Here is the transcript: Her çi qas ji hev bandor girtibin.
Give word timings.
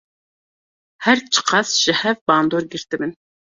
Her 1.05 1.17
çi 1.31 1.41
qas 1.49 1.69
ji 1.81 1.93
hev 2.01 2.17
bandor 2.27 2.63
girtibin. 2.71 3.11